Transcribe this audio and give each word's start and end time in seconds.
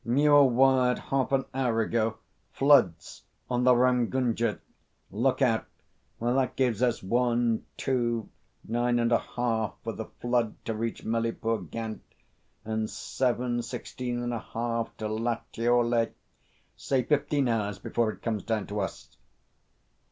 Muir 0.03 0.45
wired 0.45 0.97
half 0.97 1.31
an 1.31 1.45
hour 1.53 1.79
ago: 1.81 2.17
'Floods 2.53 3.21
on 3.51 3.63
the 3.65 3.75
Ramgunga. 3.75 4.57
Look 5.11 5.43
out.' 5.43 5.67
Well, 6.19 6.37
that 6.37 6.55
gives 6.55 6.81
us 6.81 7.03
one, 7.03 7.65
two 7.77 8.27
nine 8.67 8.97
and 8.97 9.11
a 9.11 9.19
half 9.19 9.75
for 9.83 9.93
the 9.93 10.05
flood 10.05 10.55
to 10.65 10.73
reach 10.73 11.05
Melipur 11.05 11.59
Ghaut 11.69 11.99
and 12.65 12.89
seven's 12.89 13.69
sixteen 13.69 14.23
and 14.23 14.33
a 14.33 14.39
half 14.39 14.89
to 14.97 15.05
Lataoli 15.07 16.11
say 16.75 17.03
fifteen 17.03 17.47
hours 17.47 17.77
before 17.77 18.11
it 18.11 18.23
comes 18.23 18.41
down 18.41 18.65
to 18.65 18.79
us." 18.79 19.15